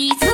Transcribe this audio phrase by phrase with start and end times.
[0.00, 0.29] 你。